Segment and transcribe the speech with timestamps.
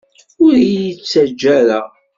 [0.43, 1.79] Ur iyi-ttajja ara!